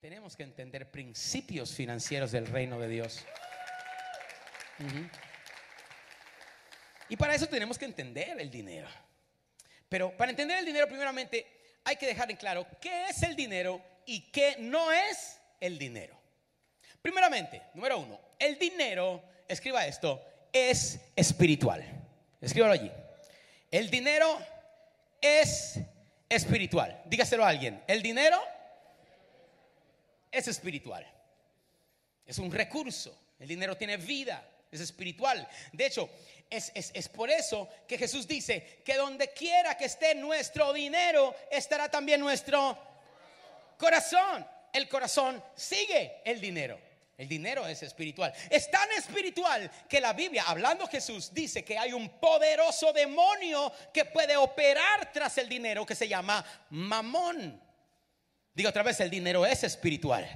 tenemos 0.00 0.36
que 0.36 0.44
entender 0.44 0.90
principios 0.90 1.74
financieros 1.74 2.30
del 2.30 2.46
reino 2.46 2.78
de 2.78 2.88
Dios. 2.88 3.24
Y 7.08 7.16
para 7.16 7.34
eso 7.34 7.48
tenemos 7.48 7.78
que 7.78 7.84
entender 7.84 8.40
el 8.40 8.50
dinero. 8.50 8.88
Pero 9.88 10.16
para 10.16 10.30
entender 10.30 10.58
el 10.58 10.64
dinero, 10.64 10.86
primeramente, 10.86 11.46
hay 11.84 11.96
que 11.96 12.06
dejar 12.06 12.30
en 12.30 12.36
claro 12.36 12.66
qué 12.80 13.06
es 13.06 13.22
el 13.22 13.34
dinero 13.34 13.82
y 14.06 14.30
qué 14.30 14.56
no 14.60 14.92
es 14.92 15.40
el 15.60 15.78
dinero. 15.78 16.16
Primeramente, 17.02 17.62
número 17.74 17.98
uno, 17.98 18.20
el 18.38 18.58
dinero, 18.58 19.22
escriba 19.48 19.86
esto, 19.86 20.22
es 20.52 21.00
espiritual. 21.16 21.84
Escríbalo 22.40 22.74
allí. 22.74 22.92
El 23.70 23.90
dinero 23.90 24.38
es 25.20 25.80
espiritual. 26.28 27.02
Dígaselo 27.06 27.44
a 27.44 27.48
alguien. 27.48 27.82
El 27.88 28.02
dinero 28.02 28.40
es 30.30 30.48
espiritual. 30.48 31.06
Es 32.26 32.38
un 32.38 32.50
recurso. 32.52 33.16
El 33.38 33.48
dinero 33.48 33.76
tiene 33.76 33.96
vida. 33.96 34.46
Es 34.70 34.80
espiritual. 34.80 35.48
De 35.72 35.86
hecho, 35.86 36.10
es, 36.50 36.70
es- 36.74 36.90
es 36.92 37.08
por 37.08 37.30
eso 37.30 37.68
que 37.86 37.96
Jesús 37.96 38.26
dice 38.28 38.82
que 38.84 38.96
donde 38.96 39.32
quiera 39.32 39.76
que 39.78 39.86
esté 39.86 40.14
nuestro 40.14 40.72
dinero, 40.74 41.34
estará 41.50 41.90
también 41.90 42.20
nuestro 42.20 42.76
corazón. 43.78 44.46
El 44.72 44.88
corazón 44.88 45.42
sigue 45.54 46.20
el 46.24 46.40
dinero. 46.40 46.78
El 47.16 47.26
dinero 47.28 47.66
es 47.66 47.82
espiritual. 47.82 48.32
Es 48.48 48.70
tan 48.70 48.88
espiritual 48.92 49.68
que 49.88 50.00
la 50.00 50.12
Biblia, 50.12 50.44
hablando 50.46 50.86
Jesús, 50.86 51.32
dice 51.34 51.64
que 51.64 51.76
hay 51.76 51.92
un 51.92 52.08
poderoso 52.20 52.92
demonio 52.92 53.72
que 53.92 54.04
puede 54.04 54.36
operar 54.36 55.10
tras 55.12 55.36
el 55.38 55.48
dinero 55.48 55.84
que 55.84 55.96
se 55.96 56.06
llama 56.06 56.44
mamón. 56.70 57.60
Digo 58.58 58.70
otra 58.70 58.82
vez, 58.82 58.98
el 58.98 59.08
dinero 59.08 59.46
es 59.46 59.62
espiritual. 59.62 60.26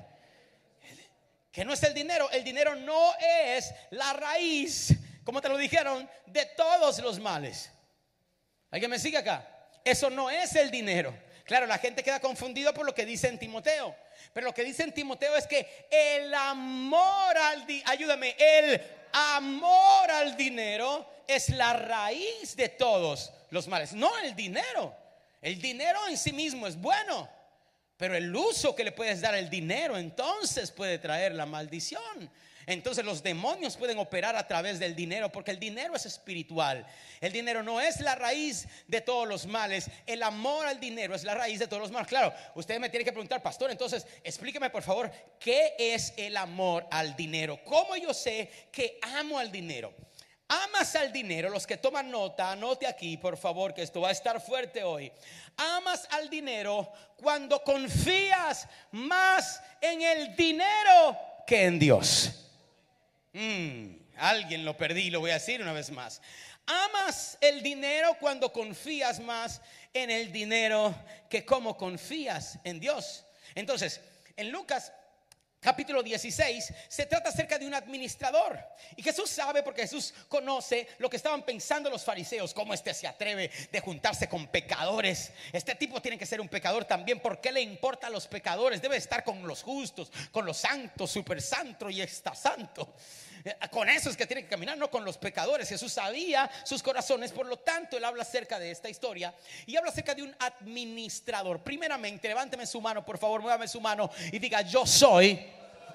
Que 1.50 1.64
no 1.64 1.72
es 1.72 1.82
el 1.82 1.92
dinero, 1.92 2.30
el 2.30 2.44
dinero 2.44 2.76
no 2.76 3.12
es 3.18 3.74
la 3.90 4.12
raíz, 4.12 4.94
como 5.24 5.40
te 5.40 5.48
lo 5.48 5.56
dijeron, 5.56 6.08
de 6.26 6.46
todos 6.56 7.00
los 7.00 7.18
males. 7.18 7.72
¿Alguien 8.70 8.92
me 8.92 9.00
sigue 9.00 9.18
acá? 9.18 9.44
Eso 9.84 10.08
no 10.08 10.30
es 10.30 10.54
el 10.54 10.70
dinero. 10.70 11.12
Claro, 11.44 11.66
la 11.66 11.78
gente 11.78 12.04
queda 12.04 12.20
confundida 12.20 12.72
por 12.72 12.86
lo 12.86 12.94
que 12.94 13.04
dice 13.04 13.26
en 13.26 13.40
Timoteo. 13.40 13.92
Pero 14.32 14.46
lo 14.46 14.54
que 14.54 14.62
dice 14.62 14.84
en 14.84 14.94
Timoteo 14.94 15.34
es 15.36 15.48
que 15.48 15.88
el 15.90 16.32
amor 16.32 17.36
al 17.36 17.66
dinero, 17.66 17.90
ayúdame, 17.90 18.36
el 18.38 18.80
amor 19.14 20.12
al 20.12 20.36
dinero 20.36 21.24
es 21.26 21.48
la 21.48 21.72
raíz 21.72 22.54
de 22.54 22.68
todos 22.68 23.32
los 23.50 23.66
males. 23.66 23.92
No 23.92 24.16
el 24.18 24.36
dinero. 24.36 24.94
El 25.40 25.60
dinero 25.60 25.98
en 26.06 26.16
sí 26.16 26.32
mismo 26.32 26.68
es 26.68 26.80
bueno. 26.80 27.41
Pero 28.02 28.16
el 28.16 28.34
uso 28.34 28.74
que 28.74 28.82
le 28.82 28.90
puedes 28.90 29.20
dar 29.20 29.32
al 29.32 29.48
dinero 29.48 29.96
entonces 29.96 30.72
puede 30.72 30.98
traer 30.98 31.36
la 31.36 31.46
maldición. 31.46 32.28
Entonces 32.66 33.04
los 33.04 33.22
demonios 33.22 33.76
pueden 33.76 33.96
operar 34.00 34.34
a 34.34 34.44
través 34.48 34.80
del 34.80 34.96
dinero 34.96 35.30
porque 35.30 35.52
el 35.52 35.60
dinero 35.60 35.94
es 35.94 36.04
espiritual. 36.04 36.84
El 37.20 37.30
dinero 37.30 37.62
no 37.62 37.80
es 37.80 38.00
la 38.00 38.16
raíz 38.16 38.66
de 38.88 39.02
todos 39.02 39.28
los 39.28 39.46
males. 39.46 39.88
El 40.04 40.24
amor 40.24 40.66
al 40.66 40.80
dinero 40.80 41.14
es 41.14 41.22
la 41.22 41.36
raíz 41.36 41.60
de 41.60 41.68
todos 41.68 41.80
los 41.80 41.92
males. 41.92 42.08
Claro, 42.08 42.34
usted 42.56 42.80
me 42.80 42.90
tiene 42.90 43.04
que 43.04 43.12
preguntar, 43.12 43.40
pastor, 43.40 43.70
entonces 43.70 44.04
explíqueme 44.24 44.68
por 44.68 44.82
favor, 44.82 45.08
¿qué 45.38 45.76
es 45.78 46.12
el 46.16 46.36
amor 46.36 46.84
al 46.90 47.14
dinero? 47.14 47.60
¿Cómo 47.64 47.96
yo 47.96 48.12
sé 48.12 48.50
que 48.72 48.98
amo 49.00 49.38
al 49.38 49.52
dinero? 49.52 49.94
Amas 50.52 50.94
al 50.96 51.10
dinero, 51.10 51.48
los 51.48 51.66
que 51.66 51.78
toman 51.78 52.10
nota, 52.10 52.52
anote 52.52 52.86
aquí, 52.86 53.16
por 53.16 53.38
favor, 53.38 53.72
que 53.72 53.80
esto 53.80 54.02
va 54.02 54.10
a 54.10 54.12
estar 54.12 54.38
fuerte 54.38 54.84
hoy. 54.84 55.10
Amas 55.56 56.06
al 56.10 56.28
dinero 56.28 56.92
cuando 57.16 57.62
confías 57.64 58.68
más 58.90 59.62
en 59.80 60.02
el 60.02 60.36
dinero 60.36 61.16
que 61.46 61.64
en 61.64 61.78
Dios. 61.78 62.50
Mm, 63.32 63.94
alguien 64.18 64.66
lo 64.66 64.76
perdí, 64.76 65.08
lo 65.08 65.20
voy 65.20 65.30
a 65.30 65.34
decir 65.34 65.62
una 65.62 65.72
vez 65.72 65.90
más. 65.90 66.20
Amas 66.66 67.38
el 67.40 67.62
dinero 67.62 68.18
cuando 68.20 68.52
confías 68.52 69.20
más 69.20 69.62
en 69.94 70.10
el 70.10 70.30
dinero 70.32 70.94
que 71.30 71.46
como 71.46 71.78
confías 71.78 72.58
en 72.62 72.78
Dios. 72.78 73.24
Entonces, 73.54 74.02
en 74.36 74.50
Lucas 74.50 74.92
capítulo 75.62 76.02
16 76.02 76.74
se 76.88 77.06
trata 77.06 77.30
acerca 77.30 77.56
de 77.56 77.66
un 77.66 77.74
administrador. 77.74 78.58
Y 78.96 79.02
Jesús 79.02 79.30
sabe 79.30 79.62
porque 79.62 79.82
Jesús 79.82 80.12
conoce 80.28 80.88
lo 80.98 81.08
que 81.08 81.16
estaban 81.16 81.44
pensando 81.44 81.88
los 81.88 82.04
fariseos, 82.04 82.52
cómo 82.52 82.74
este 82.74 82.92
se 82.92 83.06
atreve 83.06 83.50
de 83.70 83.80
juntarse 83.80 84.28
con 84.28 84.48
pecadores. 84.48 85.30
Este 85.52 85.76
tipo 85.76 86.02
tiene 86.02 86.18
que 86.18 86.26
ser 86.26 86.40
un 86.40 86.48
pecador 86.48 86.84
también. 86.84 87.20
¿Por 87.20 87.40
qué 87.40 87.52
le 87.52 87.62
importa 87.62 88.08
a 88.08 88.10
los 88.10 88.26
pecadores? 88.26 88.82
Debe 88.82 88.96
estar 88.96 89.22
con 89.22 89.46
los 89.46 89.62
justos, 89.62 90.10
con 90.32 90.44
los 90.44 90.56
santos, 90.56 91.10
super 91.10 91.40
santo 91.40 91.88
y 91.88 92.02
está 92.02 92.34
santo. 92.34 92.94
Con 93.70 93.88
eso 93.88 94.10
es 94.10 94.16
que 94.16 94.26
tiene 94.26 94.42
que 94.42 94.48
caminar, 94.48 94.76
no 94.78 94.90
con 94.90 95.04
los 95.04 95.18
pecadores. 95.18 95.68
Jesús 95.68 95.92
sabía 95.92 96.50
sus 96.64 96.82
corazones, 96.82 97.32
por 97.32 97.46
lo 97.46 97.58
tanto, 97.58 97.96
él 97.96 98.04
habla 98.04 98.22
acerca 98.22 98.58
de 98.58 98.70
esta 98.70 98.88
historia 98.88 99.34
y 99.66 99.76
habla 99.76 99.90
acerca 99.90 100.14
de 100.14 100.22
un 100.22 100.34
administrador. 100.38 101.62
Primeramente, 101.62 102.28
levánteme 102.28 102.66
su 102.66 102.80
mano, 102.80 103.04
por 103.04 103.18
favor, 103.18 103.40
muévame 103.40 103.66
su 103.68 103.80
mano 103.80 104.10
y 104.30 104.38
diga: 104.38 104.62
Yo 104.62 104.86
soy 104.86 105.44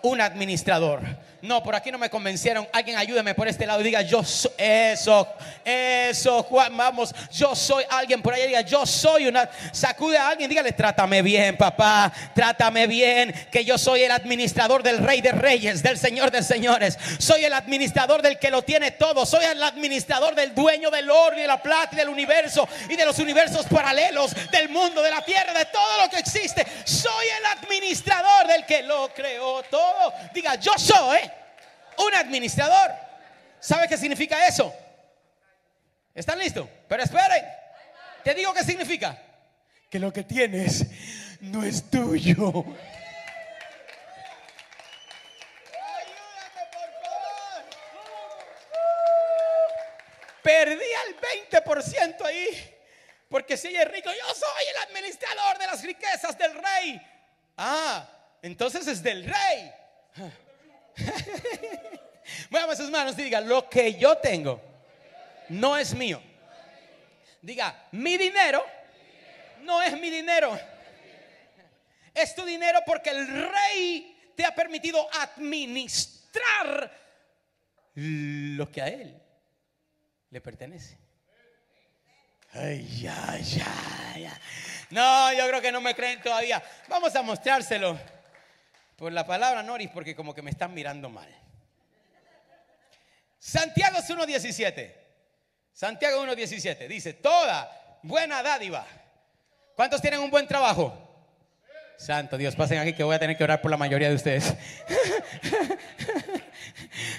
un 0.01 0.21
administrador. 0.21 1.01
No, 1.39 1.61
por 1.61 1.75
aquí 1.75 1.91
no 1.91 1.99
me 1.99 2.09
convencieron. 2.09 2.67
Alguien 2.73 2.97
ayúdeme 2.97 3.35
por 3.35 3.47
este 3.47 3.67
lado 3.67 3.79
y 3.81 3.83
diga: 3.83 4.01
Yo 4.01 4.23
soy 4.23 4.51
eso, 4.57 5.27
eso, 5.63 6.41
Juan, 6.43 6.75
vamos. 6.75 7.13
Yo 7.31 7.55
soy 7.55 7.83
alguien 7.91 8.23
por 8.23 8.33
ahí. 8.33 8.47
Diga: 8.47 8.61
Yo 8.61 8.87
soy 8.87 9.27
una. 9.27 9.47
Sacude 9.71 10.17
a 10.17 10.29
alguien, 10.29 10.49
dígale: 10.49 10.71
Trátame 10.71 11.21
bien, 11.21 11.55
papá, 11.55 12.11
trátame 12.33 12.87
bien. 12.87 13.33
Que 13.51 13.63
yo 13.63 13.77
soy 13.77 14.01
el 14.01 14.11
administrador 14.11 14.81
del 14.81 14.97
Rey 14.97 15.21
de 15.21 15.31
Reyes, 15.31 15.83
del 15.83 15.99
Señor 15.99 16.31
de 16.31 16.41
Señores. 16.41 16.97
Soy 17.19 17.45
el 17.45 17.53
administrador 17.53 18.23
del 18.23 18.39
que 18.39 18.49
lo 18.49 18.63
tiene 18.63 18.91
todo. 18.91 19.23
Soy 19.23 19.45
el 19.45 19.61
administrador 19.61 20.33
del 20.33 20.55
dueño 20.55 20.89
del 20.89 21.09
oro 21.09 21.37
y 21.37 21.41
de 21.41 21.47
la 21.47 21.61
plata 21.61 21.89
y 21.93 21.97
del 21.97 22.09
universo 22.09 22.67
y 22.89 22.95
de 22.95 23.05
los 23.05 23.19
universos 23.19 23.67
paralelos, 23.67 24.31
del 24.49 24.69
mundo, 24.69 25.03
de 25.03 25.11
la 25.11 25.21
tierra, 25.21 25.53
de 25.53 25.65
todo 25.65 26.01
lo 26.01 26.09
que 26.09 26.17
existe. 26.17 26.65
Soy 26.83 27.27
el 27.39 27.45
administrador 27.45 28.47
del 28.47 28.56
que 28.67 28.83
lo 28.83 29.11
creó 29.13 29.63
todo. 29.63 30.13
Diga, 30.33 30.55
yo 30.55 30.73
soy 30.77 31.19
un 31.97 32.13
administrador. 32.13 32.91
¿Sabe 33.59 33.87
qué 33.87 33.97
significa 33.97 34.45
eso? 34.47 34.73
¿Están 36.13 36.37
listos? 36.39 36.67
Pero 36.87 37.03
esperen. 37.03 37.45
Te 38.23 38.33
digo 38.35 38.53
qué 38.53 38.63
significa. 38.63 39.17
Que 39.89 39.99
lo 39.99 40.11
que 40.11 40.23
tienes 40.23 40.85
no 41.41 41.63
es 41.63 41.89
tuyo. 41.89 42.33
Ayúdame, 42.35 42.75
por 46.71 46.89
favor. 47.01 47.63
Perdí 50.43 50.93
al 51.05 51.15
20% 51.51 52.25
ahí. 52.25 52.73
Porque 53.29 53.57
si 53.57 53.67
ella 53.69 53.83
es 53.83 53.91
rico, 53.91 54.09
yo 54.09 54.33
soy 54.33 54.65
el 54.71 54.77
administrador 54.89 55.57
de 55.57 55.67
las 55.67 55.83
riquezas 55.83 56.37
del 56.37 56.53
rey. 56.53 57.01
Ah, 57.57 58.16
entonces 58.41 58.87
es 58.87 59.03
del 59.03 59.25
rey. 59.25 59.71
Muévame 62.49 62.75
sus 62.75 62.89
manos 62.89 63.17
y 63.17 63.23
diga, 63.23 63.41
lo 63.41 63.69
que 63.69 63.93
yo 63.95 64.17
tengo 64.17 64.61
no 65.49 65.77
es 65.77 65.93
mío. 65.93 66.21
Diga, 67.41 67.87
mi 67.91 68.17
dinero 68.17 68.65
no 69.61 69.81
es 69.81 69.93
mi 69.99 70.09
dinero. 70.09 70.59
Es 72.13 72.33
tu 72.33 72.43
dinero 72.45 72.79
porque 72.85 73.11
el 73.11 73.27
rey 73.27 74.31
te 74.35 74.45
ha 74.45 74.53
permitido 74.53 75.07
administrar 75.13 76.91
lo 77.95 78.71
que 78.71 78.81
a 78.81 78.87
él 78.87 79.21
le 80.29 80.41
pertenece. 80.41 80.97
Ay, 82.53 83.01
ya, 83.01 83.37
ya. 83.39 84.39
No, 84.89 85.33
yo 85.33 85.47
creo 85.47 85.61
que 85.61 85.71
no 85.71 85.81
me 85.81 85.93
creen 85.93 86.21
todavía. 86.21 86.63
Vamos 86.87 87.15
a 87.15 87.21
mostrárselo 87.21 87.99
por 88.97 89.13
la 89.13 89.25
palabra 89.25 89.63
Noris 89.63 89.89
porque 89.93 90.15
como 90.15 90.33
que 90.33 90.41
me 90.41 90.51
están 90.51 90.73
mirando 90.73 91.09
mal. 91.09 91.29
Santiago 93.39 93.99
1.17. 93.99 94.93
Santiago 95.71 96.25
1.17 96.25 96.87
dice, 96.87 97.13
toda 97.13 97.99
buena 98.01 98.41
dádiva. 98.41 98.85
¿Cuántos 99.75 100.01
tienen 100.01 100.19
un 100.19 100.31
buen 100.31 100.47
trabajo? 100.47 101.03
Santo 101.97 102.37
Dios, 102.37 102.55
pasen 102.55 102.79
aquí 102.79 102.93
que 102.93 103.03
voy 103.03 103.15
a 103.15 103.19
tener 103.19 103.37
que 103.37 103.43
orar 103.43 103.61
por 103.61 103.69
la 103.69 103.77
mayoría 103.77 104.09
de 104.09 104.15
ustedes. 104.15 104.53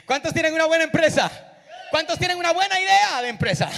¿Cuántos 0.07 0.33
tienen 0.33 0.55
una 0.55 0.67
buena 0.67 0.85
empresa? 0.85 1.31
¿Cuántos 1.91 2.19
tienen 2.19 2.37
una 2.37 2.53
buena 2.53 2.81
idea 2.81 3.23
de 3.23 3.29
empresa? 3.29 3.71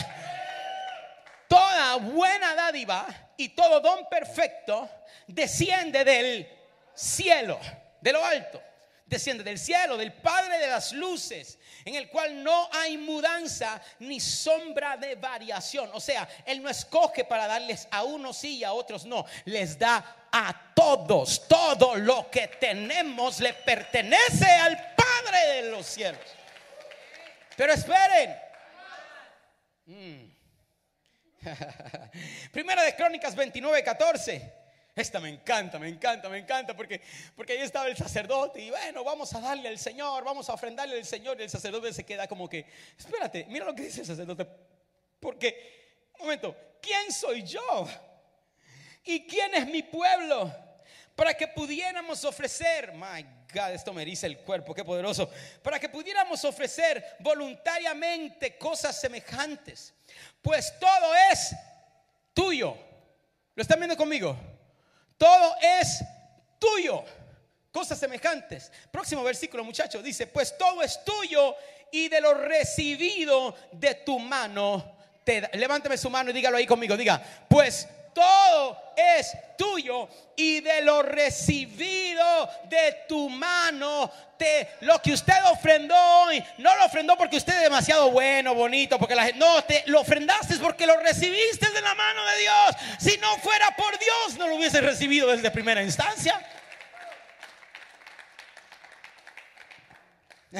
Toda 1.48 1.96
buena 1.96 2.54
dádiva 2.54 3.06
y 3.36 3.50
todo 3.50 3.80
don 3.80 4.06
perfecto 4.08 4.88
desciende 5.26 6.04
del 6.04 6.48
cielo, 6.94 7.58
de 8.00 8.12
lo 8.12 8.24
alto, 8.24 8.62
desciende 9.10 9.42
del 9.42 9.58
cielo, 9.58 9.96
del 9.96 10.12
Padre 10.12 10.58
de 10.58 10.68
las 10.68 10.92
luces, 10.92 11.58
en 11.84 11.96
el 11.96 12.08
cual 12.08 12.42
no 12.42 12.68
hay 12.72 12.96
mudanza 12.96 13.80
ni 13.98 14.20
sombra 14.20 14.96
de 14.96 15.16
variación. 15.16 15.90
O 15.92 16.00
sea, 16.00 16.28
Él 16.46 16.62
no 16.62 16.70
escoge 16.70 17.24
para 17.24 17.46
darles 17.46 17.88
a 17.90 18.04
unos 18.04 18.38
sí 18.38 18.58
y 18.58 18.64
a 18.64 18.72
otros 18.72 19.04
no. 19.04 19.26
Les 19.46 19.78
da 19.78 20.28
a 20.30 20.72
todos. 20.74 21.48
Todo 21.48 21.96
lo 21.96 22.30
que 22.30 22.46
tenemos 22.48 23.40
le 23.40 23.52
pertenece 23.52 24.46
al 24.46 24.76
Padre 24.94 25.54
de 25.54 25.70
los 25.70 25.86
cielos. 25.86 26.20
Pero 27.56 27.72
esperen. 27.72 28.36
Mm. 29.86 30.30
Primera 32.52 32.84
de 32.84 32.94
Crónicas 32.94 33.34
29, 33.34 33.82
14. 33.82 34.59
Esta 34.94 35.20
me 35.20 35.28
encanta, 35.28 35.78
me 35.78 35.88
encanta, 35.88 36.28
me 36.28 36.38
encanta, 36.38 36.74
porque, 36.74 37.00
porque 37.36 37.52
ahí 37.52 37.60
estaba 37.60 37.86
el 37.86 37.96
sacerdote 37.96 38.60
y 38.60 38.70
bueno, 38.70 39.04
vamos 39.04 39.32
a 39.34 39.40
darle 39.40 39.68
al 39.68 39.78
Señor, 39.78 40.24
vamos 40.24 40.48
a 40.48 40.54
ofrendarle 40.54 40.96
al 40.96 41.04
Señor 41.04 41.38
y 41.38 41.44
el 41.44 41.50
sacerdote 41.50 41.92
se 41.92 42.04
queda 42.04 42.26
como 42.26 42.48
que, 42.48 42.66
espérate, 42.98 43.46
mira 43.48 43.64
lo 43.64 43.74
que 43.74 43.84
dice 43.84 44.00
el 44.00 44.06
sacerdote, 44.06 44.46
porque, 45.20 46.08
un 46.18 46.26
momento, 46.26 46.56
¿quién 46.82 47.12
soy 47.12 47.44
yo? 47.44 47.88
¿Y 49.04 49.26
quién 49.26 49.54
es 49.54 49.66
mi 49.66 49.82
pueblo? 49.82 50.52
Para 51.14 51.34
que 51.34 51.48
pudiéramos 51.48 52.24
ofrecer, 52.24 52.92
my 52.92 53.22
God, 53.52 53.70
esto 53.72 53.92
me 53.92 54.02
eriza 54.02 54.26
el 54.26 54.38
cuerpo, 54.38 54.74
qué 54.74 54.84
poderoso, 54.84 55.30
para 55.62 55.78
que 55.78 55.88
pudiéramos 55.88 56.44
ofrecer 56.44 57.16
voluntariamente 57.20 58.56
cosas 58.58 59.00
semejantes, 59.00 59.94
pues 60.42 60.78
todo 60.78 61.14
es 61.30 61.54
tuyo. 62.34 62.76
¿Lo 63.54 63.62
están 63.62 63.78
viendo 63.78 63.96
conmigo? 63.96 64.36
Todo 65.20 65.54
es 65.60 66.02
tuyo. 66.58 67.04
Cosas 67.70 67.98
semejantes. 67.98 68.72
Próximo 68.90 69.22
versículo, 69.22 69.62
muchachos, 69.62 70.02
dice, 70.02 70.26
pues 70.26 70.56
todo 70.56 70.80
es 70.82 71.04
tuyo 71.04 71.54
y 71.92 72.08
de 72.08 72.22
lo 72.22 72.32
recibido 72.32 73.54
de 73.72 73.96
tu 73.96 74.18
mano 74.18 74.96
te 75.22 75.50
Levántame 75.58 75.98
su 75.98 76.08
mano 76.08 76.30
y 76.30 76.32
dígalo 76.32 76.56
ahí 76.56 76.66
conmigo. 76.66 76.96
Diga, 76.96 77.22
pues 77.50 77.86
todo 78.12 78.92
es 78.96 79.36
tuyo 79.56 80.08
y 80.36 80.60
de 80.60 80.82
lo 80.82 81.02
recibido 81.02 82.48
de 82.64 83.04
tu 83.08 83.28
mano, 83.28 84.10
te, 84.36 84.76
lo 84.80 85.00
que 85.02 85.12
usted 85.12 85.34
ofrendó 85.50 85.94
hoy, 86.22 86.42
no 86.58 86.74
lo 86.76 86.86
ofrendó 86.86 87.16
porque 87.16 87.36
usted 87.36 87.54
es 87.54 87.62
demasiado 87.62 88.10
bueno, 88.10 88.54
bonito, 88.54 88.98
porque 88.98 89.14
la 89.14 89.24
gente, 89.24 89.38
no, 89.38 89.62
te 89.64 89.84
lo 89.86 90.00
ofrendaste 90.00 90.56
porque 90.56 90.86
lo 90.86 90.96
recibiste 90.98 91.70
de 91.70 91.80
la 91.80 91.94
mano 91.94 92.24
de 92.24 92.38
Dios. 92.38 92.76
Si 92.98 93.18
no 93.18 93.36
fuera 93.38 93.74
por 93.76 93.98
Dios, 93.98 94.38
no 94.38 94.46
lo 94.46 94.56
hubiese 94.56 94.80
recibido 94.80 95.28
desde 95.28 95.50
primera 95.50 95.82
instancia. 95.82 96.40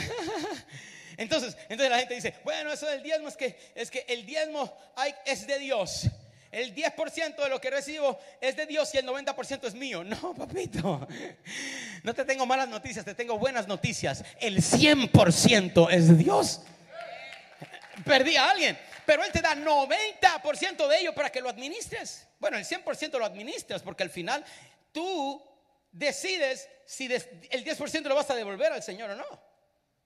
Entonces, 1.17 1.55
entonces 1.69 1.91
la 1.91 1.99
gente 1.99 2.15
dice, 2.15 2.35
bueno, 2.45 2.73
eso 2.73 2.87
del 2.87 3.03
diezmo 3.03 3.29
es 3.29 3.37
que 3.37 3.73
es 3.75 3.91
que 3.91 4.07
el 4.09 4.25
diezmo 4.25 4.75
hay, 4.97 5.15
es 5.27 5.47
de 5.47 5.59
Dios 5.59 6.07
el 6.51 6.75
10% 6.75 7.37
de 7.37 7.49
lo 7.49 7.61
que 7.61 7.71
recibo 7.71 8.19
es 8.41 8.57
de 8.57 8.67
Dios 8.67 8.93
y 8.95 8.99
el 8.99 9.07
90% 9.07 9.67
es 9.67 9.75
mío. 9.75 10.05
No, 10.11 10.35
papito. 10.35 11.07
No 12.03 12.15
te 12.15 12.25
tengo 12.25 12.45
malas 12.47 12.69
noticias, 12.69 13.05
te 13.05 13.15
tengo 13.15 13.39
buenas 13.39 13.69
noticias. 13.69 14.25
El 14.41 14.57
100% 14.59 15.89
es 15.91 16.09
de 16.09 16.15
Dios. 16.15 16.63
Perdí 18.05 18.37
a 18.37 18.51
alguien, 18.51 18.79
pero 19.07 19.25
Él 19.25 19.31
te 19.31 19.41
da 19.41 19.55
90% 19.55 20.89
de 20.89 20.99
ello 20.99 21.15
para 21.15 21.31
que 21.31 21.41
lo 21.41 21.49
administres. 21.49 22.27
Bueno, 22.39 22.57
el 22.57 22.65
100% 22.65 23.19
lo 23.19 23.25
administras 23.25 23.83
porque 23.83 24.03
al 24.03 24.11
final 24.11 24.45
tú 24.93 25.41
decides 25.93 26.69
si 26.87 27.07
el 27.07 27.65
10% 27.65 28.03
lo 28.03 28.15
vas 28.15 28.31
a 28.31 28.35
devolver 28.35 28.73
al 28.73 28.83
Señor 28.83 29.11
o 29.11 29.17
no. 29.17 29.41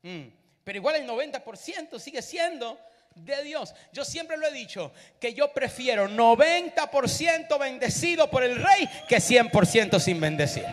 Mm. 0.03 0.29
Pero 0.65 0.79
igual 0.79 0.97
el 0.97 1.09
90% 1.09 1.99
sigue 1.99 2.23
siendo 2.23 2.79
de 3.15 3.43
Dios. 3.43 3.75
Yo 3.93 4.05
siempre 4.05 4.37
lo 4.37 4.47
he 4.47 4.53
dicho, 4.53 4.93
que 5.21 5.35
yo 5.35 5.53
prefiero 5.53 6.09
90% 6.09 7.59
bendecido 7.59 8.31
por 8.31 8.43
el 8.43 8.57
rey 8.57 8.89
que 9.09 9.17
100% 9.17 10.01
sin 10.01 10.21
bendecir. 10.21 10.67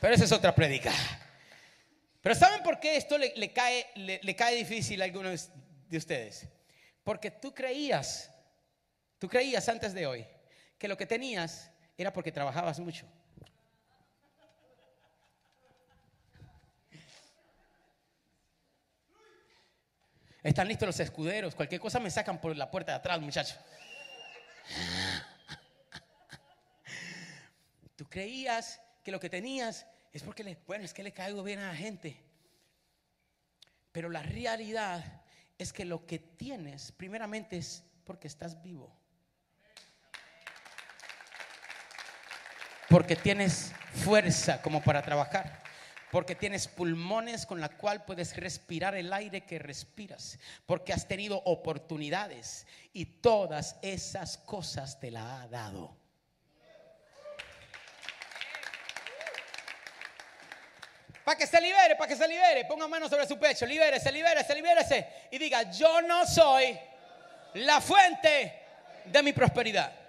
Pero 0.00 0.14
esa 0.14 0.24
es 0.24 0.32
otra 0.32 0.54
predica. 0.54 0.92
Pero 2.20 2.34
¿saben 2.34 2.62
por 2.62 2.78
qué 2.78 2.96
esto 2.96 3.18
le, 3.18 3.52
cae, 3.52 3.86
le, 3.94 4.36
cae 4.36 4.56
difícil 4.56 5.00
a 5.00 5.04
algunos 5.04 5.50
de 5.88 5.96
ustedes? 5.96 6.46
Porque 7.02 7.30
tú 7.30 7.52
creías, 7.52 8.30
tú 9.18 9.28
creías 9.28 9.68
antes 9.68 9.92
de 9.92 10.06
hoy 10.06 10.26
que 10.78 10.88
lo 10.88 10.96
que 10.96 11.06
tenías 11.06 11.70
era 11.96 12.12
porque 12.12 12.32
trabajabas 12.32 12.78
mucho. 12.80 13.06
Están 20.42 20.66
listos 20.66 20.86
los 20.86 21.00
escuderos. 21.00 21.54
Cualquier 21.54 21.80
cosa 21.80 22.00
me 22.00 22.10
sacan 22.10 22.40
por 22.40 22.56
la 22.56 22.70
puerta 22.70 22.92
de 22.92 22.98
atrás, 22.98 23.20
muchachos. 23.20 23.58
Tú 27.96 28.08
creías 28.08 28.80
que 29.04 29.12
lo 29.12 29.20
que 29.20 29.30
tenías 29.30 29.86
es 30.12 30.22
porque, 30.22 30.42
le, 30.42 30.58
bueno, 30.66 30.84
es 30.84 30.92
que 30.92 31.04
le 31.04 31.12
caigo 31.12 31.42
bien 31.44 31.60
a 31.60 31.68
la 31.68 31.76
gente. 31.76 32.20
Pero 33.92 34.10
la 34.10 34.22
realidad 34.22 35.22
es 35.58 35.72
que 35.72 35.84
lo 35.84 36.06
que 36.06 36.18
tienes, 36.18 36.90
primeramente, 36.92 37.58
es 37.58 37.84
porque 38.04 38.26
estás 38.26 38.60
vivo. 38.62 38.92
Porque 42.88 43.14
tienes 43.14 43.72
fuerza 43.94 44.60
como 44.60 44.82
para 44.82 45.02
trabajar 45.02 45.61
porque 46.12 46.34
tienes 46.34 46.68
pulmones 46.68 47.46
con 47.46 47.58
la 47.58 47.70
cual 47.70 48.04
puedes 48.04 48.36
respirar 48.36 48.94
el 48.94 49.10
aire 49.14 49.46
que 49.46 49.58
respiras, 49.58 50.38
porque 50.66 50.92
has 50.92 51.08
tenido 51.08 51.40
oportunidades 51.46 52.66
y 52.92 53.06
todas 53.06 53.76
esas 53.80 54.36
cosas 54.36 55.00
te 55.00 55.10
la 55.10 55.40
ha 55.40 55.48
dado. 55.48 55.96
Para 61.24 61.38
que 61.38 61.46
se 61.46 61.58
libere, 61.62 61.96
para 61.96 62.08
que 62.08 62.16
se 62.16 62.28
libere, 62.28 62.66
ponga 62.66 62.86
mano 62.86 63.08
sobre 63.08 63.26
su 63.26 63.38
pecho, 63.38 63.64
libérese, 63.64 64.12
libérese, 64.12 64.54
libérese 64.54 65.08
y 65.30 65.38
diga, 65.38 65.70
yo 65.70 66.02
no 66.02 66.26
soy 66.26 66.78
la 67.54 67.80
fuente 67.80 68.60
de 69.06 69.22
mi 69.22 69.32
prosperidad. 69.32 70.01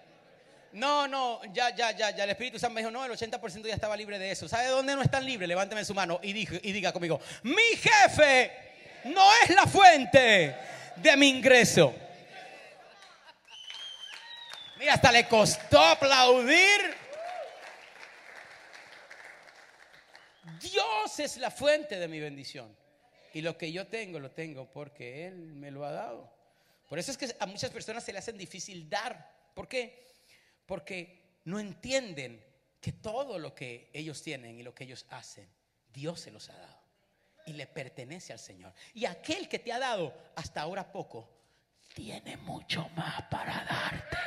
No, 0.74 1.08
no, 1.08 1.40
ya, 1.54 1.70
ya, 1.76 1.92
ya, 1.92 2.10
ya. 2.10 2.24
El 2.24 2.32
Espíritu 2.32 2.58
Santo 2.58 2.74
me 2.74 2.82
dijo, 2.82 2.90
no, 2.90 3.06
el 3.06 3.12
80% 3.12 3.68
ya 3.68 3.76
estaba 3.76 3.96
libre 3.96 4.18
de 4.18 4.32
eso. 4.32 4.50
¿Sabe 4.50 4.68
dónde 4.68 4.96
no 4.96 5.04
están 5.04 5.24
libres? 5.24 5.48
Levánteme 5.48 5.86
su 5.86 5.94
mano 5.94 6.20
y, 6.24 6.32
y 6.32 6.72
diga 6.72 6.92
conmigo, 6.92 7.22
mi 7.44 7.62
jefe 7.76 8.52
no 9.06 9.24
es 9.44 9.52
la 9.52 9.68
fuente 9.68 10.56
de 10.96 11.18
mi 11.18 11.30
ingreso. 11.30 11.94
Mira, 14.80 14.96
hasta 14.96 15.12
le 15.12 15.28
costó 15.28 15.80
aplaudir. 15.80 16.82
Dios 20.60 21.20
es 21.20 21.38
la 21.38 21.52
fuente 21.52 22.00
de 22.00 22.08
mi 22.08 22.20
bendición. 22.20 22.76
Y 23.32 23.42
lo 23.42 23.58
que 23.58 23.72
yo 23.72 23.88
tengo, 23.88 24.20
lo 24.20 24.32
tengo 24.32 24.72
porque 24.72 25.28
Él 25.28 25.54
me 25.54 25.70
lo 25.70 25.86
ha 25.86 25.92
dado. 25.92 26.34
Por 26.90 26.98
eso 26.98 27.12
es 27.12 27.18
que 27.18 27.36
a 27.40 27.46
muchas 27.46 27.70
personas 27.70 28.04
se 28.04 28.12
le 28.12 28.20
hacen 28.20 28.38
difícil 28.38 28.90
dar. 28.90 29.32
¿Por 29.54 29.68
qué? 29.68 30.13
Porque 30.66 31.40
no 31.46 31.60
entienden 31.60 32.44
que 32.80 32.92
todo 32.92 33.40
lo 33.40 33.56
que 33.56 33.90
ellos 33.94 34.22
tienen 34.22 34.60
y 34.60 34.64
lo 34.64 34.74
que 34.74 34.84
ellos 34.84 35.06
hacen, 35.10 35.48
Dios 35.94 36.20
se 36.20 36.32
los 36.32 36.50
ha 36.50 36.58
dado 36.58 36.84
y 37.46 37.54
le 37.54 37.68
pertenece 37.68 38.34
al 38.34 38.40
Señor. 38.40 38.74
Y 38.94 39.06
aquel 39.06 39.48
que 39.48 39.60
te 39.60 39.72
ha 39.72 39.80
dado 39.80 40.14
hasta 40.36 40.62
ahora 40.62 40.92
poco, 40.92 41.30
tiene 41.94 42.38
mucho 42.38 42.90
más 42.96 43.22
para 43.24 43.64
darte. 43.66 44.18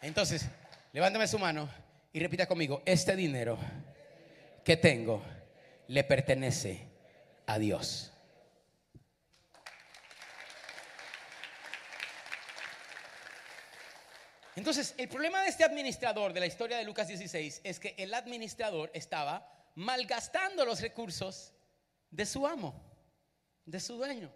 Entonces, 0.00 0.46
levántame 0.92 1.26
su 1.26 1.38
mano 1.38 1.68
y 2.12 2.20
repita 2.20 2.46
conmigo, 2.46 2.82
este 2.86 3.16
dinero 3.16 3.58
que 4.64 4.76
tengo 4.76 5.22
le 5.88 6.04
pertenece 6.04 6.86
a 7.46 7.58
Dios. 7.58 8.12
Entonces, 14.68 14.94
el 14.98 15.08
problema 15.08 15.40
de 15.40 15.48
este 15.48 15.64
administrador 15.64 16.34
de 16.34 16.40
la 16.40 16.46
historia 16.46 16.76
de 16.76 16.84
Lucas 16.84 17.08
16 17.08 17.62
es 17.64 17.80
que 17.80 17.94
el 17.96 18.12
administrador 18.12 18.90
estaba 18.92 19.50
malgastando 19.76 20.62
los 20.66 20.82
recursos 20.82 21.54
de 22.10 22.26
su 22.26 22.46
amo, 22.46 22.74
de 23.64 23.80
su 23.80 23.96
dueño. 23.96 24.30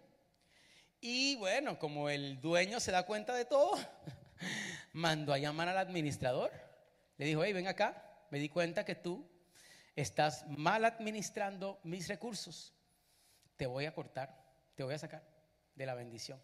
Y 0.99 1.35
bueno, 1.35 1.77
como 1.77 2.09
el 2.09 2.41
dueño 2.41 2.79
se 2.79 2.91
da 2.91 3.05
cuenta 3.05 3.35
de 3.35 3.45
todo, 3.45 3.77
mandó 4.93 5.33
a 5.33 5.37
llamar 5.37 5.69
al 5.69 5.77
administrador. 5.77 6.51
Le 7.17 7.27
dijo, 7.27 7.43
hey, 7.43 7.53
ven 7.53 7.67
acá, 7.67 8.03
me 8.31 8.39
di 8.39 8.49
cuenta 8.49 8.83
que 8.83 8.95
tú 8.95 9.29
estás 9.95 10.47
mal 10.47 10.83
administrando 10.83 11.79
mis 11.83 12.07
recursos. 12.07 12.73
Te 13.55 13.67
voy 13.67 13.85
a 13.85 13.93
cortar, 13.93 14.35
te 14.73 14.81
voy 14.81 14.95
a 14.95 14.97
sacar 14.97 15.23
de 15.75 15.85
la 15.85 15.93
bendición. 15.93 16.41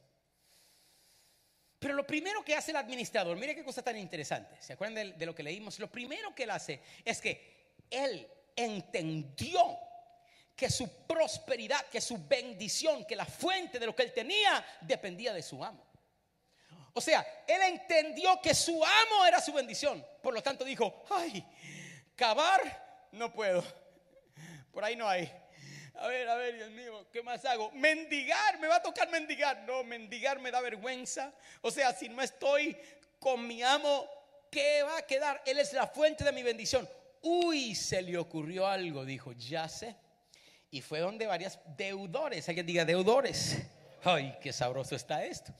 Pero 1.79 1.93
lo 1.93 2.05
primero 2.05 2.43
que 2.43 2.55
hace 2.55 2.71
el 2.71 2.77
administrador, 2.77 3.37
mire 3.37 3.55
qué 3.55 3.63
cosa 3.63 3.81
tan 3.81 3.97
interesante, 3.97 4.61
¿se 4.61 4.73
acuerdan 4.73 4.95
de, 4.95 5.13
de 5.13 5.25
lo 5.25 5.33
que 5.33 5.43
leímos? 5.43 5.79
Lo 5.79 5.89
primero 5.89 6.35
que 6.35 6.43
él 6.43 6.51
hace 6.51 6.81
es 7.05 7.21
que 7.21 7.73
él 7.89 8.27
entendió 8.55 9.79
que 10.55 10.69
su 10.69 10.89
prosperidad, 11.07 11.85
que 11.85 12.01
su 12.01 12.27
bendición, 12.27 13.05
que 13.05 13.15
la 13.15 13.25
fuente 13.25 13.79
de 13.79 13.85
lo 13.85 13.95
que 13.95 14.03
él 14.03 14.11
tenía 14.11 14.65
dependía 14.81 15.33
de 15.33 15.41
su 15.41 15.63
amo. 15.63 15.89
O 16.93 16.99
sea, 16.99 17.25
él 17.47 17.61
entendió 17.61 18.41
que 18.41 18.53
su 18.53 18.83
amo 18.83 19.25
era 19.25 19.39
su 19.39 19.53
bendición. 19.53 20.05
Por 20.21 20.33
lo 20.33 20.43
tanto 20.43 20.65
dijo, 20.65 21.05
ay, 21.11 21.45
cavar 22.13 23.07
no 23.13 23.31
puedo. 23.31 23.63
Por 24.73 24.83
ahí 24.83 24.97
no 24.97 25.07
hay. 25.07 25.31
A 25.95 26.07
ver, 26.07 26.29
a 26.29 26.35
ver, 26.35 26.55
Dios 26.55 26.69
mío, 26.71 27.05
¿qué 27.11 27.21
más 27.21 27.43
hago? 27.45 27.71
Mendigar, 27.71 28.59
me 28.59 28.67
va 28.67 28.77
a 28.77 28.81
tocar 28.81 29.09
mendigar. 29.09 29.63
No, 29.67 29.83
mendigar 29.83 30.39
me 30.39 30.51
da 30.51 30.61
vergüenza. 30.61 31.33
O 31.61 31.71
sea, 31.71 31.93
si 31.93 32.09
no 32.09 32.21
estoy 32.21 32.77
con 33.19 33.45
mi 33.45 33.61
amo, 33.63 34.07
¿qué 34.49 34.83
va 34.83 34.97
a 34.97 35.01
quedar? 35.01 35.41
Él 35.45 35.59
es 35.59 35.73
la 35.73 35.87
fuente 35.87 36.23
de 36.23 36.31
mi 36.31 36.43
bendición. 36.43 36.87
Uy, 37.21 37.75
se 37.75 38.01
le 38.01 38.17
ocurrió 38.17 38.67
algo, 38.67 39.03
dijo, 39.03 39.33
ya 39.33 39.67
sé. 39.67 39.95
Y 40.71 40.81
fue 40.81 40.99
donde 40.99 41.25
varias 41.25 41.59
deudores, 41.75 42.47
alguien 42.47 42.65
diga 42.65 42.85
deudores. 42.85 43.57
Ay, 44.03 44.37
qué 44.41 44.53
sabroso 44.53 44.95
está 44.95 45.25
esto. 45.25 45.53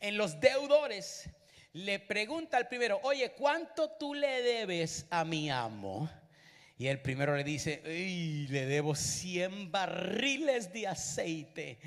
En 0.00 0.16
los 0.16 0.40
deudores 0.40 1.28
le 1.72 2.00
pregunta 2.00 2.56
al 2.56 2.68
primero, 2.68 2.98
oye, 3.02 3.32
¿cuánto 3.32 3.90
tú 3.90 4.14
le 4.14 4.42
debes 4.42 5.06
a 5.10 5.24
mi 5.24 5.50
amo? 5.50 6.10
Y 6.78 6.88
el 6.88 7.00
primero 7.00 7.34
le 7.34 7.42
dice, 7.44 7.80
le 7.84 8.66
debo 8.66 8.94
100 8.94 9.72
barriles 9.72 10.72
de 10.72 10.86
aceite. 10.86 11.78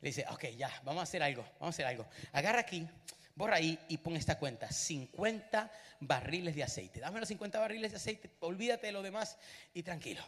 Le 0.00 0.08
dice, 0.08 0.24
ok, 0.30 0.44
ya, 0.56 0.70
vamos 0.84 1.00
a 1.00 1.04
hacer 1.04 1.22
algo, 1.22 1.42
vamos 1.60 1.74
a 1.74 1.76
hacer 1.76 1.86
algo. 1.86 2.06
Agarra 2.32 2.60
aquí, 2.60 2.86
borra 3.34 3.56
ahí 3.56 3.78
y 3.88 3.98
pon 3.98 4.16
esta 4.16 4.38
cuenta, 4.38 4.70
50 4.70 5.70
barriles 6.00 6.54
de 6.54 6.62
aceite. 6.62 7.00
Dame 7.00 7.20
los 7.20 7.28
50 7.28 7.58
barriles 7.58 7.90
de 7.90 7.96
aceite, 7.98 8.30
olvídate 8.40 8.86
de 8.86 8.92
lo 8.92 9.02
demás 9.02 9.36
y 9.74 9.82
tranquilo. 9.82 10.22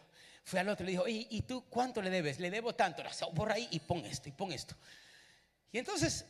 Fue 0.45 0.61
al 0.61 0.69
otro 0.69 0.85
y 0.85 0.87
le 0.87 0.93
dijo, 0.93 1.09
¿y, 1.09 1.43
tú 1.43 1.65
cuánto 1.69 2.01
le 2.03 2.11
debes? 2.11 2.39
Le 2.39 2.51
debo 2.51 2.75
tanto. 2.75 3.03
Por 3.35 3.51
ahí 3.51 3.67
y 3.71 3.81
pon 3.81 4.05
esto 4.05 4.29
y 4.29 4.33
pon 4.33 4.53
esto. 4.53 4.77
Y 5.73 5.79
entonces 5.79 6.25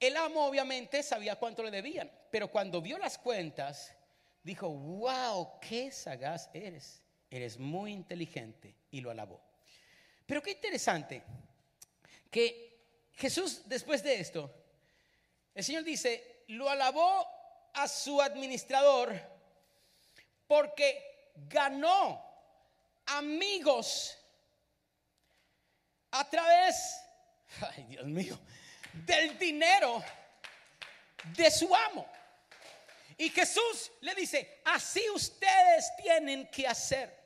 el 0.00 0.16
amo 0.16 0.46
obviamente 0.46 1.02
sabía 1.02 1.36
cuánto 1.36 1.62
le 1.62 1.70
debían, 1.70 2.10
pero 2.30 2.48
cuando 2.48 2.80
vio 2.80 2.98
las 2.98 3.18
cuentas, 3.18 3.94
dijo, 4.42 4.68
wow, 4.70 5.60
qué 5.60 5.92
sagaz 5.92 6.48
eres. 6.52 7.02
Eres 7.30 7.58
muy 7.58 7.92
inteligente 7.92 8.74
y 8.90 9.00
lo 9.00 9.10
alabó. 9.10 9.40
Pero 10.26 10.42
qué 10.42 10.50
interesante 10.50 11.22
que 12.30 12.70
Jesús 13.14 13.62
después 13.66 14.02
de 14.02 14.20
esto, 14.20 14.52
el 15.54 15.64
Señor 15.64 15.84
dice, 15.84 16.44
lo 16.48 16.68
alabó 16.68 17.26
a 17.74 17.86
su 17.86 18.20
administrador 18.20 19.20
porque 20.46 21.32
ganó 21.48 22.24
amigos 23.06 24.16
a 26.10 26.28
través, 26.28 27.00
ay 27.60 27.84
Dios 27.84 28.06
mío, 28.06 28.38
del 28.92 29.38
dinero 29.38 30.02
de 31.36 31.50
su 31.50 31.74
amo. 31.74 32.06
Y 33.18 33.28
Jesús 33.28 33.92
le 34.00 34.14
dice, 34.14 34.62
así 34.64 35.04
ustedes 35.10 35.92
tienen 36.02 36.48
que 36.48 36.66
hacer. 36.66 37.19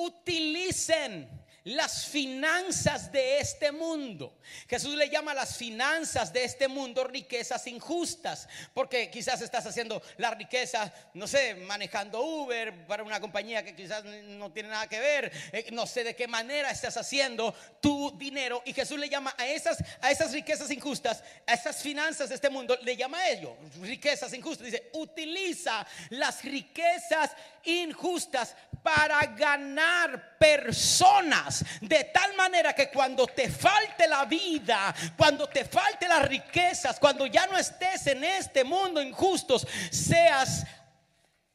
Utilicen 0.00 1.40
las 1.64 2.06
finanzas 2.06 3.12
de 3.12 3.38
este 3.38 3.70
mundo. 3.70 4.38
Jesús 4.68 4.94
le 4.94 5.10
llama 5.10 5.34
las 5.34 5.56
finanzas 5.56 6.32
de 6.32 6.44
este 6.44 6.68
mundo 6.68 7.04
riquezas 7.04 7.66
injustas, 7.66 8.48
porque 8.72 9.10
quizás 9.10 9.42
estás 9.42 9.66
haciendo 9.66 10.02
la 10.16 10.30
riqueza, 10.30 10.92
no 11.14 11.26
sé, 11.26 11.54
manejando 11.54 12.22
Uber 12.22 12.86
para 12.86 13.02
una 13.02 13.20
compañía 13.20 13.62
que 13.62 13.74
quizás 13.74 14.04
no 14.04 14.50
tiene 14.52 14.70
nada 14.70 14.88
que 14.88 14.98
ver, 14.98 15.30
eh, 15.52 15.66
no 15.72 15.86
sé 15.86 16.04
de 16.04 16.16
qué 16.16 16.26
manera 16.26 16.70
estás 16.70 16.96
haciendo 16.96 17.54
tu 17.80 18.16
dinero 18.16 18.62
y 18.64 18.72
Jesús 18.72 18.98
le 18.98 19.08
llama 19.08 19.34
a 19.36 19.46
esas 19.46 19.82
a 20.00 20.10
esas 20.10 20.32
riquezas 20.32 20.70
injustas, 20.70 21.22
a 21.46 21.54
esas 21.54 21.82
finanzas 21.82 22.30
de 22.30 22.36
este 22.36 22.48
mundo, 22.48 22.78
le 22.82 22.96
llama 22.96 23.18
a 23.18 23.28
ello 23.28 23.56
riquezas 23.82 24.32
injustas. 24.32 24.66
Dice, 24.66 24.90
utiliza 24.94 25.86
las 26.10 26.42
riquezas 26.42 27.32
injustas 27.64 28.56
para 28.82 29.24
ganar 29.26 30.38
personas 30.38 31.64
de 31.80 32.04
tal 32.04 32.34
manera 32.34 32.74
que 32.74 32.90
cuando 32.90 33.26
te 33.26 33.50
falte 33.50 34.08
la 34.08 34.24
vida, 34.24 34.94
cuando 35.16 35.48
te 35.48 35.64
falte 35.64 36.08
las 36.08 36.26
riquezas, 36.26 36.98
cuando 36.98 37.26
ya 37.26 37.46
no 37.46 37.58
estés 37.58 38.06
en 38.06 38.24
este 38.24 38.64
mundo 38.64 39.02
injustos, 39.02 39.66
seas 39.90 40.64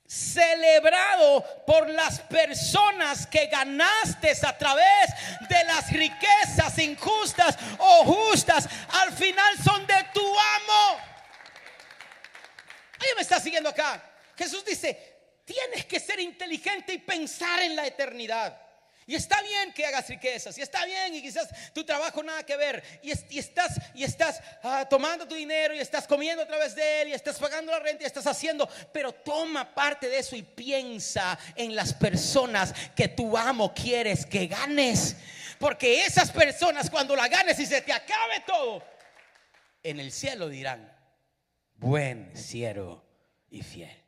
celebrado 0.08 1.44
por 1.66 1.90
las 1.90 2.20
personas 2.22 3.26
que 3.26 3.48
ganaste 3.48 4.34
a 4.46 4.58
través 4.58 5.10
de 5.50 5.64
las 5.64 5.92
riquezas 5.92 6.78
injustas 6.78 7.58
o 7.80 8.04
justas, 8.04 8.70
al 9.02 9.12
final 9.14 9.58
son 9.64 9.86
de 9.88 10.06
tu 10.14 10.22
amo. 10.22 11.00
¿Alguien 12.94 13.16
me 13.16 13.22
está 13.22 13.40
siguiendo 13.40 13.70
acá? 13.70 14.02
Jesús 14.38 14.64
dice, 14.64 15.15
tienes 15.46 15.86
que 15.86 16.00
ser 16.00 16.20
inteligente 16.20 16.94
y 16.94 16.98
pensar 16.98 17.62
en 17.62 17.76
la 17.76 17.88
eternidad. 17.88 18.62
Y 19.08 19.14
está 19.14 19.40
bien 19.44 19.72
que 19.72 19.86
hagas 19.86 20.10
riquezas, 20.10 20.58
y 20.58 20.64
está 20.64 20.84
bien, 20.84 21.14
y 21.14 21.22
quizás 21.22 21.48
tu 21.74 21.84
trabajo 21.84 22.24
nada 22.24 22.44
que 22.44 22.58
ver, 22.58 22.84
y, 23.04 23.12
estás, 23.38 23.80
y 23.94 24.04
estás 24.04 24.42
ah, 24.64 24.88
tomando 24.90 25.28
tu 25.28 25.36
dinero, 25.36 25.76
y 25.76 25.80
estás 25.80 26.08
comiendo 26.08 26.42
a 26.42 26.48
través 26.48 26.74
de 26.74 27.02
él, 27.02 27.10
y 27.10 27.14
estás 27.14 27.38
pagando 27.38 27.72
la 27.72 27.80
renta, 27.80 28.02
y 28.02 28.08
estás 28.08 28.26
haciendo, 28.26 28.68
pero 28.92 29.12
toma 29.12 29.76
parte 29.76 30.10
de 30.10 30.18
eso 30.18 30.36
y 30.36 30.42
piensa 30.42 31.38
en 31.56 31.76
las 31.76 31.94
personas 31.94 32.74
que 32.96 33.08
tu 33.08 33.38
amo 33.38 33.76
quieres 33.76 34.26
que 34.26 34.48
ganes. 34.48 35.16
Porque 35.60 36.04
esas 36.04 36.32
personas 36.32 36.90
cuando 36.90 37.16
la 37.16 37.28
ganes 37.28 37.60
y 37.60 37.68
se 37.68 37.82
te 37.82 37.94
acabe 37.94 38.40
todo, 38.48 38.84
en 39.84 40.00
el 40.00 40.12
cielo 40.12 40.50
dirán, 40.50 40.92
buen 41.76 42.36
siervo 42.36 43.06
y 43.52 43.62
fiel. 43.62 44.05